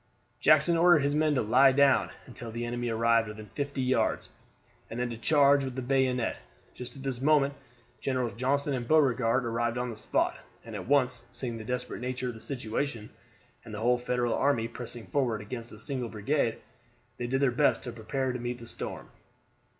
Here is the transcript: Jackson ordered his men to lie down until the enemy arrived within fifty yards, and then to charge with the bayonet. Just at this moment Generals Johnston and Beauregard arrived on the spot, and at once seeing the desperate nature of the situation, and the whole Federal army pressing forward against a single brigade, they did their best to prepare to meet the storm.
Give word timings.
Jackson 0.39 0.77
ordered 0.77 1.01
his 1.03 1.13
men 1.13 1.35
to 1.35 1.43
lie 1.43 1.71
down 1.71 2.09
until 2.25 2.49
the 2.49 2.65
enemy 2.65 2.89
arrived 2.89 3.27
within 3.27 3.45
fifty 3.45 3.83
yards, 3.83 4.31
and 4.89 4.99
then 4.99 5.11
to 5.11 5.17
charge 5.19 5.63
with 5.63 5.75
the 5.75 5.81
bayonet. 5.83 6.37
Just 6.73 6.95
at 6.95 7.03
this 7.03 7.21
moment 7.21 7.53
Generals 7.99 8.33
Johnston 8.35 8.73
and 8.73 8.87
Beauregard 8.87 9.45
arrived 9.45 9.77
on 9.77 9.91
the 9.91 9.95
spot, 9.95 10.43
and 10.65 10.73
at 10.75 10.87
once 10.87 11.21
seeing 11.31 11.55
the 11.59 11.63
desperate 11.63 12.01
nature 12.01 12.29
of 12.29 12.33
the 12.33 12.41
situation, 12.41 13.11
and 13.63 13.75
the 13.75 13.79
whole 13.81 13.99
Federal 13.99 14.33
army 14.33 14.67
pressing 14.67 15.05
forward 15.05 15.39
against 15.39 15.71
a 15.71 15.77
single 15.77 16.09
brigade, 16.09 16.57
they 17.17 17.27
did 17.27 17.39
their 17.39 17.51
best 17.51 17.83
to 17.83 17.91
prepare 17.91 18.33
to 18.33 18.39
meet 18.39 18.57
the 18.57 18.65
storm. 18.65 19.07